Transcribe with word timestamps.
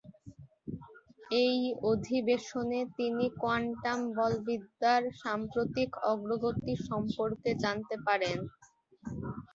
এই 1.41 1.57
অধিবেশনে 1.91 2.79
তিনি 2.97 3.25
কোয়ান্টাম 3.41 3.99
বলবিদ্যার 4.17 5.03
সাম্প্রতিক 5.21 5.89
অগ্রগতি 6.11 6.73
সম্পর্কে 6.89 7.49
জানতে 7.63 7.95
পারেন। 8.07 8.37